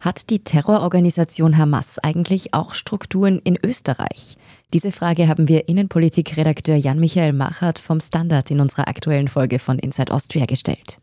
Hat 0.00 0.30
die 0.30 0.40
Terrororganisation 0.42 1.56
Hamas 1.56 2.00
eigentlich 2.00 2.54
auch 2.54 2.74
Strukturen 2.74 3.38
in 3.38 3.56
Österreich? 3.64 4.36
Diese 4.72 4.90
Frage 4.90 5.28
haben 5.28 5.46
wir 5.46 5.68
Innenpolitikredakteur 5.68 6.74
Jan-Michael 6.74 7.32
Machert 7.32 7.78
vom 7.78 8.00
Standard 8.00 8.50
in 8.50 8.58
unserer 8.58 8.88
aktuellen 8.88 9.28
Folge 9.28 9.60
von 9.60 9.78
Inside 9.78 10.12
Austria 10.12 10.46
gestellt. 10.46 10.98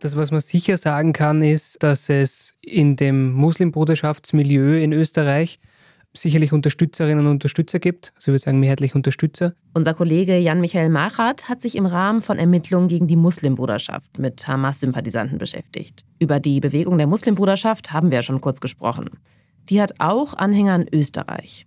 Das, 0.00 0.16
was 0.16 0.30
man 0.30 0.40
sicher 0.40 0.78
sagen 0.78 1.12
kann, 1.12 1.42
ist, 1.42 1.82
dass 1.82 2.08
es 2.08 2.56
in 2.62 2.96
dem 2.96 3.32
Muslimbruderschaftsmilieu 3.32 4.82
in 4.82 4.94
Österreich 4.94 5.60
sicherlich 6.12 6.52
Unterstützerinnen 6.52 7.26
und 7.26 7.32
Unterstützer 7.32 7.78
gibt. 7.78 8.12
Also 8.16 8.30
ich 8.30 8.34
würde 8.34 8.44
sagen 8.44 8.60
mehrheitlich 8.60 8.94
Unterstützer. 8.94 9.54
Unser 9.74 9.94
Kollege 9.94 10.36
Jan-Michael 10.36 10.88
Machat 10.88 11.48
hat 11.48 11.62
sich 11.62 11.76
im 11.76 11.86
Rahmen 11.86 12.22
von 12.22 12.38
Ermittlungen 12.38 12.88
gegen 12.88 13.06
die 13.06 13.16
Muslimbruderschaft 13.16 14.18
mit 14.18 14.46
Hamas-Sympathisanten 14.46 15.38
beschäftigt. 15.38 16.04
Über 16.18 16.40
die 16.40 16.60
Bewegung 16.60 16.98
der 16.98 17.06
Muslimbruderschaft 17.06 17.92
haben 17.92 18.10
wir 18.10 18.16
ja 18.16 18.22
schon 18.22 18.40
kurz 18.40 18.60
gesprochen. 18.60 19.10
Die 19.68 19.80
hat 19.80 19.94
auch 20.00 20.34
Anhänger 20.34 20.74
in 20.76 20.88
Österreich. 20.92 21.66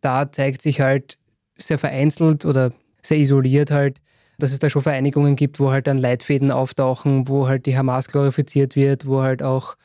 Da 0.00 0.32
zeigt 0.32 0.62
sich 0.62 0.80
halt 0.80 1.18
sehr 1.58 1.78
vereinzelt 1.78 2.44
oder 2.44 2.72
sehr 3.02 3.18
isoliert 3.18 3.70
halt, 3.70 4.00
dass 4.38 4.52
es 4.52 4.58
da 4.58 4.70
schon 4.70 4.82
Vereinigungen 4.82 5.36
gibt, 5.36 5.60
wo 5.60 5.70
halt 5.70 5.86
dann 5.86 5.98
Leitfäden 5.98 6.50
auftauchen, 6.50 7.28
wo 7.28 7.46
halt 7.46 7.66
die 7.66 7.76
Hamas 7.76 8.08
glorifiziert 8.08 8.74
wird, 8.74 9.06
wo 9.06 9.22
halt 9.22 9.42
auch, 9.42 9.76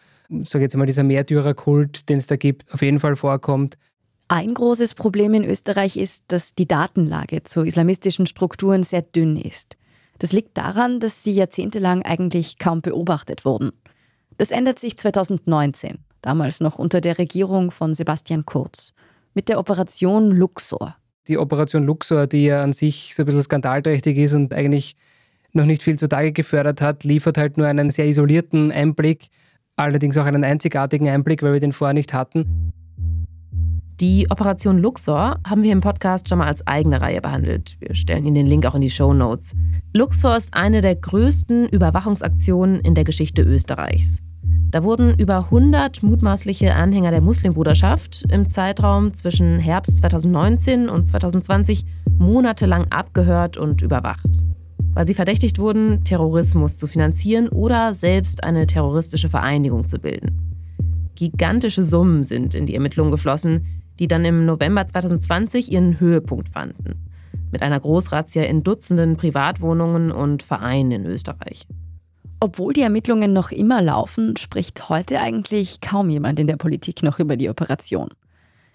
sage 0.43 0.63
jetzt 0.63 0.75
mal, 0.75 0.85
dieser 0.85 1.03
Märtyrerkult, 1.03 2.09
den 2.09 2.17
es 2.17 2.27
da 2.27 2.37
gibt, 2.37 2.73
auf 2.73 2.81
jeden 2.81 2.99
Fall 2.99 3.15
vorkommt. 3.15 3.77
Ein 4.29 4.53
großes 4.53 4.93
Problem 4.93 5.33
in 5.33 5.45
Österreich 5.45 5.95
ist, 5.95 6.25
dass 6.27 6.53
die 6.53 6.67
Datenlage 6.67 7.43
zu 7.43 7.61
islamistischen 7.61 8.27
Strukturen 8.27 8.83
sehr 8.83 9.01
dünn 9.01 9.37
ist. 9.37 9.77
Das 10.19 10.33
liegt 10.33 10.57
daran, 10.57 10.99
dass 10.99 11.23
sie 11.23 11.31
jahrzehntelang 11.31 12.01
eigentlich 12.01 12.57
kaum 12.57 12.81
beobachtet 12.81 13.45
wurden. 13.45 13.71
Das 14.37 14.51
ändert 14.51 14.79
sich 14.79 14.97
2019, 14.97 15.99
damals 16.21 16.59
noch 16.59 16.77
unter 16.77 16.99
der 16.99 17.17
Regierung 17.17 17.71
von 17.71 17.93
Sebastian 17.93 18.45
Kurz, 18.45 18.93
mit 19.33 19.47
der 19.47 19.59
Operation 19.59 20.31
Luxor. 20.31 20.97
Die 21.29 21.37
Operation 21.37 21.85
Luxor, 21.85 22.27
die 22.27 22.45
ja 22.45 22.63
an 22.63 22.73
sich 22.73 23.15
so 23.15 23.23
ein 23.23 23.27
bisschen 23.27 23.43
skandalträchtig 23.43 24.17
ist 24.17 24.33
und 24.33 24.53
eigentlich 24.53 24.97
noch 25.53 25.65
nicht 25.65 25.83
viel 25.83 25.97
zutage 25.97 26.33
gefördert 26.33 26.81
hat, 26.81 27.05
liefert 27.05 27.37
halt 27.37 27.57
nur 27.57 27.67
einen 27.67 27.91
sehr 27.91 28.07
isolierten 28.07 28.73
Einblick, 28.73 29.29
allerdings 29.77 30.17
auch 30.17 30.25
einen 30.25 30.43
einzigartigen 30.43 31.07
Einblick, 31.07 31.43
weil 31.43 31.53
wir 31.53 31.59
den 31.61 31.71
vorher 31.71 31.93
nicht 31.93 32.13
hatten. 32.13 32.66
Die 33.99 34.29
Operation 34.29 34.77
Luxor 34.77 35.39
haben 35.43 35.63
wir 35.63 35.71
im 35.71 35.81
Podcast 35.81 36.29
schon 36.29 36.37
mal 36.37 36.45
als 36.45 36.65
eigene 36.67 37.01
Reihe 37.01 37.19
behandelt. 37.19 37.77
Wir 37.79 37.95
stellen 37.95 38.27
Ihnen 38.27 38.35
den 38.35 38.45
Link 38.45 38.63
auch 38.67 38.75
in 38.75 38.81
die 38.81 38.91
Show 38.91 39.11
Notes. 39.11 39.55
Luxor 39.91 40.37
ist 40.37 40.53
eine 40.53 40.81
der 40.81 40.95
größten 40.95 41.67
Überwachungsaktionen 41.69 42.79
in 42.81 42.93
der 42.93 43.05
Geschichte 43.05 43.41
Österreichs. 43.41 44.21
Da 44.69 44.83
wurden 44.83 45.17
über 45.17 45.45
100 45.45 46.03
mutmaßliche 46.03 46.75
Anhänger 46.75 47.09
der 47.09 47.21
Muslimbruderschaft 47.21 48.23
im 48.31 48.49
Zeitraum 48.49 49.15
zwischen 49.15 49.57
Herbst 49.57 49.97
2019 49.97 50.89
und 50.89 51.07
2020 51.07 51.83
monatelang 52.19 52.85
abgehört 52.91 53.57
und 53.57 53.81
überwacht, 53.81 54.29
weil 54.93 55.07
sie 55.07 55.15
verdächtigt 55.15 55.57
wurden, 55.57 56.03
Terrorismus 56.03 56.77
zu 56.77 56.85
finanzieren 56.85 57.49
oder 57.49 57.95
selbst 57.95 58.43
eine 58.43 58.67
terroristische 58.67 59.29
Vereinigung 59.29 59.87
zu 59.87 59.97
bilden. 59.97 60.37
Gigantische 61.15 61.81
Summen 61.81 62.23
sind 62.23 62.53
in 62.53 62.67
die 62.67 62.75
Ermittlungen 62.75 63.09
geflossen, 63.09 63.65
die 63.99 64.07
dann 64.07 64.25
im 64.25 64.45
November 64.45 64.87
2020 64.87 65.71
ihren 65.71 65.99
Höhepunkt 65.99 66.49
fanden. 66.49 67.07
Mit 67.51 67.61
einer 67.61 67.79
Großrazzia 67.79 68.43
in 68.43 68.63
Dutzenden 68.63 69.17
Privatwohnungen 69.17 70.11
und 70.11 70.43
Vereinen 70.43 70.91
in 70.91 71.05
Österreich. 71.05 71.67
Obwohl 72.39 72.73
die 72.73 72.81
Ermittlungen 72.81 73.33
noch 73.33 73.51
immer 73.51 73.81
laufen, 73.81 74.37
spricht 74.37 74.89
heute 74.89 75.19
eigentlich 75.19 75.81
kaum 75.81 76.09
jemand 76.09 76.39
in 76.39 76.47
der 76.47 76.57
Politik 76.57 77.01
noch 77.01 77.19
über 77.19 77.35
die 77.35 77.49
Operation. 77.49 78.09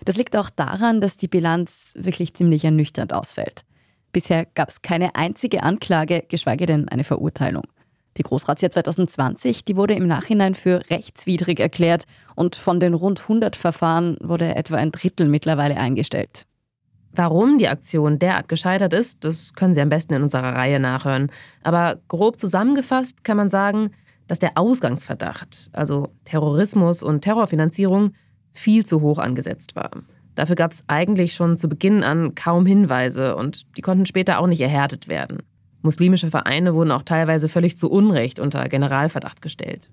Das 0.05 0.17
liegt 0.17 0.37
auch 0.37 0.51
daran, 0.51 1.01
dass 1.01 1.17
die 1.17 1.29
Bilanz 1.29 1.95
wirklich 1.97 2.35
ziemlich 2.35 2.65
ernüchternd 2.65 3.13
ausfällt. 3.13 3.65
Bisher 4.13 4.47
gab 4.47 4.69
es 4.69 4.83
keine 4.83 5.15
einzige 5.15 5.63
Anklage, 5.63 6.25
geschweige 6.29 6.67
denn 6.67 6.89
eine 6.89 7.05
Verurteilung. 7.05 7.65
Die 8.19 8.23
Großrazzia 8.23 8.71
2020, 8.71 9.65
die 9.65 9.77
wurde 9.77 9.95
im 9.95 10.07
Nachhinein 10.07 10.55
für 10.55 10.83
rechtswidrig 10.91 11.61
erklärt 11.61 12.05
und 12.35 12.57
von 12.57 12.79
den 12.79 12.95
rund 12.95 13.23
100 13.23 13.57
Verfahren 13.57 14.17
wurde 14.21 14.55
etwa 14.55 14.77
ein 14.77 14.93
Drittel 14.93 15.29
mittlerweile 15.29 15.77
eingestellt. 15.77 16.47
Warum 17.15 17.59
die 17.59 17.69
Aktion 17.69 18.19
derart 18.19 18.49
gescheitert 18.49 18.95
ist, 18.95 19.25
das 19.25 19.53
können 19.53 19.75
Sie 19.75 19.81
am 19.81 19.91
besten 19.91 20.15
in 20.15 20.23
unserer 20.23 20.55
Reihe 20.55 20.81
nachhören. 20.81 21.31
Aber 21.63 21.99
grob 22.09 22.39
zusammengefasst 22.39 23.23
kann 23.23 23.37
man 23.37 23.51
sagen, 23.51 23.91
dass 24.29 24.39
der 24.39 24.53
Ausgangsverdacht, 24.57 25.71
also 25.73 26.09
Terrorismus 26.25 27.03
und 27.03 27.21
Terrorfinanzierung, 27.21 28.15
viel 28.55 28.87
zu 28.87 29.03
hoch 29.03 29.19
angesetzt 29.19 29.77
war. 29.77 29.91
Dafür 30.35 30.57
gab 30.57 30.73
es 30.73 30.85
eigentlich 30.87 31.35
schon 31.35 31.59
zu 31.59 31.69
Beginn 31.69 32.03
an 32.03 32.35
kaum 32.35 32.65
Hinweise 32.65 33.37
und 33.37 33.77
die 33.77 33.83
konnten 33.83 34.07
später 34.07 34.39
auch 34.39 34.47
nicht 34.47 34.61
erhärtet 34.61 35.09
werden. 35.09 35.43
Muslimische 35.83 36.31
Vereine 36.31 36.75
wurden 36.75 36.93
auch 36.93 37.03
teilweise 37.03 37.49
völlig 37.49 37.77
zu 37.77 37.91
Unrecht 37.91 38.39
unter 38.39 38.69
Generalverdacht 38.69 39.43
gestellt. 39.43 39.91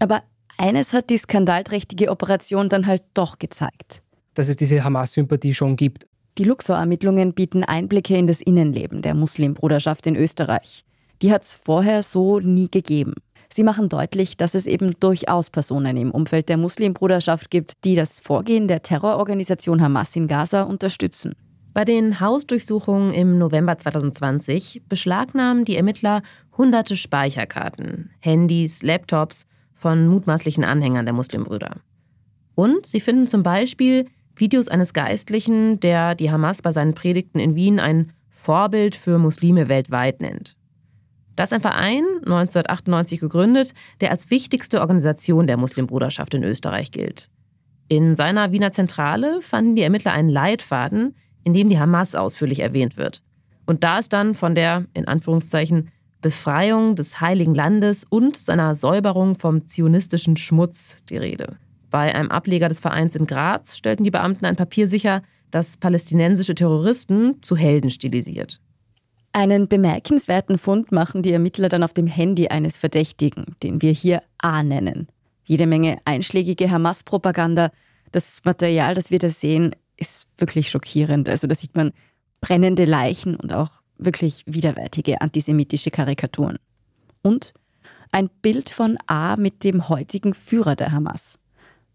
Aber 0.00 0.22
eines 0.56 0.92
hat 0.92 1.10
die 1.10 1.18
skandalträchtige 1.18 2.10
Operation 2.10 2.68
dann 2.68 2.86
halt 2.86 3.02
doch 3.14 3.38
gezeigt. 3.38 4.02
Dass 4.34 4.48
es 4.48 4.56
diese 4.56 4.82
Hamas-Sympathie 4.84 5.54
schon 5.54 5.76
gibt. 5.76 6.06
Die 6.38 6.44
Luxor-Ermittlungen 6.44 7.32
bieten 7.32 7.64
Einblicke 7.64 8.16
in 8.16 8.26
das 8.26 8.40
Innenleben 8.40 9.02
der 9.02 9.14
Muslimbruderschaft 9.14 10.06
in 10.06 10.16
Österreich. 10.16 10.84
Die 11.22 11.32
hat 11.32 11.44
es 11.44 11.54
vorher 11.54 12.02
so 12.02 12.40
nie 12.40 12.70
gegeben. 12.70 13.14
Sie 13.52 13.62
machen 13.62 13.88
deutlich, 13.88 14.36
dass 14.36 14.54
es 14.54 14.66
eben 14.66 15.00
durchaus 15.00 15.48
Personen 15.48 15.96
im 15.96 16.10
Umfeld 16.10 16.50
der 16.50 16.58
Muslimbruderschaft 16.58 17.50
gibt, 17.50 17.72
die 17.84 17.94
das 17.94 18.20
Vorgehen 18.20 18.68
der 18.68 18.82
Terrororganisation 18.82 19.80
Hamas 19.80 20.14
in 20.14 20.26
Gaza 20.26 20.62
unterstützen. 20.62 21.34
Bei 21.76 21.84
den 21.84 22.20
Hausdurchsuchungen 22.20 23.12
im 23.12 23.36
November 23.36 23.76
2020 23.76 24.84
beschlagnahmen 24.88 25.66
die 25.66 25.76
Ermittler 25.76 26.22
hunderte 26.56 26.96
Speicherkarten, 26.96 28.08
Handys, 28.18 28.82
Laptops 28.82 29.44
von 29.74 30.08
mutmaßlichen 30.08 30.64
Anhängern 30.64 31.04
der 31.04 31.12
Muslimbrüder. 31.12 31.82
Und 32.54 32.86
sie 32.86 32.98
finden 32.98 33.26
zum 33.26 33.42
Beispiel 33.42 34.06
Videos 34.34 34.68
eines 34.68 34.94
Geistlichen, 34.94 35.78
der 35.78 36.14
die 36.14 36.30
Hamas 36.30 36.62
bei 36.62 36.72
seinen 36.72 36.94
Predigten 36.94 37.38
in 37.38 37.56
Wien 37.56 37.78
ein 37.78 38.14
Vorbild 38.30 38.96
für 38.96 39.18
Muslime 39.18 39.68
weltweit 39.68 40.22
nennt. 40.22 40.56
Das 41.34 41.50
ist 41.50 41.56
ein 41.56 41.60
Verein, 41.60 42.06
1998 42.20 43.20
gegründet, 43.20 43.74
der 44.00 44.12
als 44.12 44.30
wichtigste 44.30 44.80
Organisation 44.80 45.46
der 45.46 45.58
Muslimbruderschaft 45.58 46.32
in 46.32 46.42
Österreich 46.42 46.90
gilt. 46.90 47.28
In 47.88 48.16
seiner 48.16 48.50
Wiener 48.50 48.72
Zentrale 48.72 49.42
fanden 49.42 49.76
die 49.76 49.82
Ermittler 49.82 50.14
einen 50.14 50.30
Leitfaden, 50.30 51.14
in 51.46 51.54
dem 51.54 51.70
die 51.70 51.78
Hamas 51.78 52.16
ausführlich 52.16 52.58
erwähnt 52.58 52.96
wird. 52.96 53.22
Und 53.66 53.84
da 53.84 54.00
ist 54.00 54.12
dann 54.12 54.34
von 54.34 54.56
der, 54.56 54.86
in 54.94 55.06
Anführungszeichen, 55.06 55.90
Befreiung 56.20 56.96
des 56.96 57.20
Heiligen 57.20 57.54
Landes 57.54 58.02
und 58.02 58.36
seiner 58.36 58.74
Säuberung 58.74 59.36
vom 59.36 59.68
zionistischen 59.68 60.36
Schmutz 60.36 61.04
die 61.08 61.18
Rede. 61.18 61.56
Bei 61.88 62.12
einem 62.12 62.32
Ableger 62.32 62.68
des 62.68 62.80
Vereins 62.80 63.14
in 63.14 63.28
Graz 63.28 63.76
stellten 63.76 64.02
die 64.02 64.10
Beamten 64.10 64.44
ein 64.44 64.56
Papier 64.56 64.88
sicher, 64.88 65.22
das 65.52 65.76
palästinensische 65.76 66.56
Terroristen 66.56 67.40
zu 67.42 67.56
Helden 67.56 67.90
stilisiert. 67.90 68.60
Einen 69.32 69.68
bemerkenswerten 69.68 70.58
Fund 70.58 70.90
machen 70.90 71.22
die 71.22 71.32
Ermittler 71.32 71.68
dann 71.68 71.84
auf 71.84 71.92
dem 71.92 72.08
Handy 72.08 72.48
eines 72.48 72.76
Verdächtigen, 72.76 73.54
den 73.62 73.80
wir 73.82 73.92
hier 73.92 74.24
A 74.38 74.64
nennen. 74.64 75.06
Jede 75.44 75.68
Menge 75.68 75.98
einschlägige 76.04 76.72
Hamas-Propaganda. 76.72 77.70
Das 78.10 78.40
Material, 78.44 78.96
das 78.96 79.12
wir 79.12 79.20
da 79.20 79.28
sehen, 79.28 79.76
ist 79.96 80.26
wirklich 80.38 80.70
schockierend. 80.70 81.28
Also 81.28 81.46
da 81.46 81.54
sieht 81.54 81.76
man 81.76 81.92
brennende 82.40 82.84
Leichen 82.84 83.36
und 83.36 83.52
auch 83.52 83.70
wirklich 83.98 84.42
widerwärtige 84.46 85.20
antisemitische 85.20 85.90
Karikaturen. 85.90 86.58
Und 87.22 87.54
ein 88.12 88.28
Bild 88.42 88.70
von 88.70 88.98
A 89.06 89.36
mit 89.36 89.64
dem 89.64 89.88
heutigen 89.88 90.34
Führer 90.34 90.76
der 90.76 90.92
Hamas. 90.92 91.38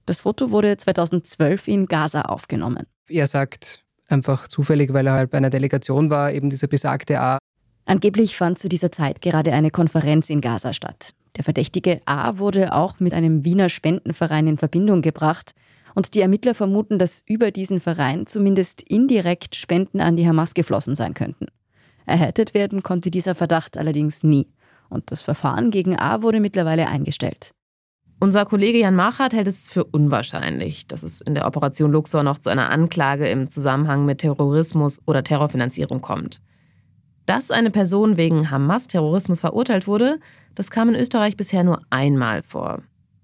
Das 0.06 0.21
Foto 0.21 0.51
wurde 0.51 0.77
2012 0.77 1.68
in 1.68 1.86
Gaza 1.86 2.21
aufgenommen. 2.24 2.86
Er 3.07 3.27
sagt 3.27 3.83
einfach 4.07 4.48
zufällig, 4.48 4.94
weil 4.94 5.07
er 5.07 5.13
halt 5.13 5.30
bei 5.30 5.38
einer 5.38 5.50
Delegation 5.50 6.09
war, 6.09 6.31
eben 6.31 6.50
dieser 6.50 6.68
besagte 6.68 7.19
A. 7.19 7.38
Angeblich 7.86 8.36
fand 8.36 8.59
zu 8.59 8.69
dieser 8.69 8.92
Zeit 8.92 9.21
gerade 9.21 9.53
eine 9.53 9.71
Konferenz 9.71 10.30
in 10.30 10.42
Gaza 10.42 10.74
statt. 10.74 11.13
Der 11.38 11.44
verdächtige 11.44 12.01
A 12.06 12.38
wurde 12.38 12.74
auch 12.74 13.00
mit 13.00 13.13
einem 13.13 13.45
Wiener 13.45 13.69
Spendenverein 13.69 14.48
in 14.48 14.57
Verbindung 14.57 15.01
gebracht, 15.01 15.53
und 15.95 16.13
die 16.13 16.21
Ermittler 16.21 16.55
vermuten, 16.55 16.99
dass 16.99 17.23
über 17.27 17.51
diesen 17.51 17.79
Verein 17.79 18.27
zumindest 18.27 18.81
indirekt 18.81 19.55
Spenden 19.55 20.01
an 20.01 20.15
die 20.15 20.27
Hamas 20.27 20.53
geflossen 20.53 20.95
sein 20.95 21.13
könnten. 21.13 21.47
Erhärtet 22.05 22.53
werden 22.53 22.83
konnte 22.83 23.11
dieser 23.11 23.35
Verdacht 23.35 23.77
allerdings 23.77 24.23
nie. 24.23 24.47
Und 24.89 25.11
das 25.11 25.21
Verfahren 25.21 25.71
gegen 25.71 25.97
A 25.97 26.21
wurde 26.21 26.39
mittlerweile 26.39 26.88
eingestellt. 26.88 27.53
Unser 28.19 28.45
Kollege 28.45 28.77
Jan 28.77 28.93
Machert 28.93 29.33
hält 29.33 29.47
es 29.47 29.67
für 29.67 29.83
unwahrscheinlich, 29.83 30.85
dass 30.88 31.01
es 31.01 31.21
in 31.21 31.33
der 31.33 31.47
Operation 31.47 31.91
Luxor 31.91 32.21
noch 32.21 32.38
zu 32.38 32.49
einer 32.49 32.69
Anklage 32.69 33.27
im 33.27 33.49
Zusammenhang 33.49 34.05
mit 34.05 34.19
Terrorismus 34.19 34.99
oder 35.07 35.23
Terrorfinanzierung 35.23 36.01
kommt. 36.01 36.41
Dass 37.25 37.49
eine 37.49 37.71
Person 37.71 38.17
wegen 38.17 38.51
Hamas-Terrorismus 38.51 39.39
verurteilt 39.39 39.88
wurde, 39.88 40.19
das 40.53 40.69
kam 40.69 40.89
in 40.89 40.95
Österreich 40.95 41.38
bisher 41.38 41.63
nur 41.63 41.81
einmal 41.89 42.43
vor. 42.43 42.83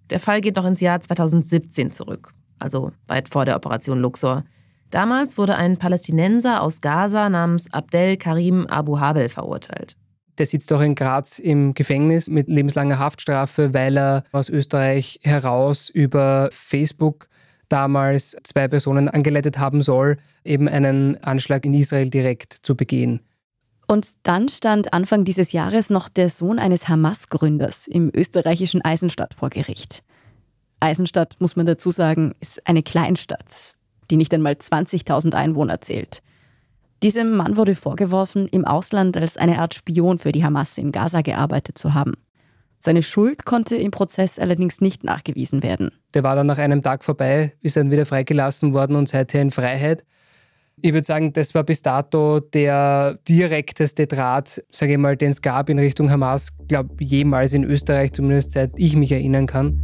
Der 0.09 0.19
Fall 0.19 0.41
geht 0.41 0.55
noch 0.55 0.65
ins 0.65 0.79
Jahr 0.79 0.99
2017 0.99 1.91
zurück, 1.91 2.33
also 2.59 2.91
weit 3.07 3.29
vor 3.29 3.45
der 3.45 3.55
Operation 3.55 3.99
Luxor. 3.99 4.43
Damals 4.89 5.37
wurde 5.37 5.55
ein 5.55 5.77
Palästinenser 5.77 6.61
aus 6.61 6.81
Gaza 6.81 7.29
namens 7.29 7.71
Abdel 7.73 8.17
Karim 8.17 8.67
Abu 8.67 8.99
Habel 8.99 9.29
verurteilt. 9.29 9.97
Der 10.37 10.45
sitzt 10.45 10.71
auch 10.71 10.81
in 10.81 10.95
Graz 10.95 11.39
im 11.39 11.73
Gefängnis 11.73 12.29
mit 12.29 12.47
lebenslanger 12.47 12.99
Haftstrafe, 12.99 13.73
weil 13.73 13.97
er 13.97 14.23
aus 14.31 14.49
Österreich 14.49 15.19
heraus 15.23 15.89
über 15.89 16.49
Facebook 16.51 17.27
damals 17.69 18.37
zwei 18.43 18.67
Personen 18.67 19.09
angeleitet 19.09 19.57
haben 19.57 19.81
soll, 19.81 20.17
eben 20.45 20.69
einen 20.69 21.21
Anschlag 21.23 21.65
in 21.65 21.73
Israel 21.73 22.09
direkt 22.09 22.53
zu 22.53 22.75
begehen. 22.75 23.21
Und 23.87 24.13
dann 24.23 24.49
stand 24.49 24.93
Anfang 24.93 25.23
dieses 25.23 25.53
Jahres 25.53 25.89
noch 25.89 26.09
der 26.09 26.29
Sohn 26.29 26.59
eines 26.59 26.87
Hamas-Gründers 26.87 27.87
im 27.87 28.11
österreichischen 28.13 28.83
Eisenstadt 28.83 29.33
vor 29.33 29.49
Gericht. 29.49 30.03
Eisenstadt, 30.79 31.35
muss 31.39 31.55
man 31.55 31.65
dazu 31.65 31.91
sagen, 31.91 32.33
ist 32.39 32.65
eine 32.67 32.83
Kleinstadt, 32.83 33.75
die 34.09 34.17
nicht 34.17 34.33
einmal 34.33 34.53
20.000 34.53 35.33
Einwohner 35.33 35.81
zählt. 35.81 36.21
Diesem 37.03 37.35
Mann 37.35 37.57
wurde 37.57 37.75
vorgeworfen, 37.75 38.47
im 38.47 38.65
Ausland 38.65 39.17
als 39.17 39.37
eine 39.37 39.59
Art 39.59 39.75
Spion 39.75 40.17
für 40.17 40.31
die 40.31 40.43
Hamas 40.43 40.77
in 40.77 40.91
Gaza 40.91 41.21
gearbeitet 41.21 41.77
zu 41.77 41.93
haben. 41.93 42.13
Seine 42.79 43.03
Schuld 43.03 43.45
konnte 43.45 43.75
im 43.75 43.91
Prozess 43.91 44.39
allerdings 44.39 44.81
nicht 44.81 45.03
nachgewiesen 45.03 45.63
werden. 45.63 45.91
Der 46.13 46.23
war 46.23 46.35
dann 46.35 46.47
nach 46.47 46.57
einem 46.57 46.83
Tag 46.83 47.03
vorbei, 47.03 47.53
ist 47.61 47.75
dann 47.75 47.91
wieder 47.91 48.05
freigelassen 48.05 48.73
worden 48.73 48.95
und 48.95 49.09
seither 49.09 49.41
in 49.41 49.51
Freiheit. 49.51 50.03
Ich 50.79 50.93
würde 50.93 51.05
sagen, 51.05 51.33
das 51.33 51.55
war 51.55 51.63
bis 51.63 51.81
dato 51.81 52.39
der 52.39 53.17
direkteste 53.27 54.05
Draht, 54.05 54.63
sage 54.71 54.93
ich 54.93 54.97
mal, 54.99 55.17
den 55.17 55.31
es 55.31 55.41
gab 55.41 55.69
in 55.69 55.79
Richtung 55.79 56.11
Hamas, 56.11 56.49
glaube 56.67 57.03
jemals 57.03 57.53
in 57.53 57.63
Österreich, 57.63 58.13
zumindest 58.13 58.51
seit 58.51 58.73
ich 58.77 58.95
mich 58.95 59.11
erinnern 59.11 59.47
kann. 59.47 59.83